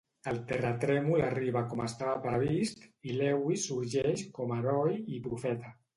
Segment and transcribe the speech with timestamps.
[0.29, 5.77] El terratrèmol arriba com estava previst, i Lewis sorgeix com a heroi i profeta.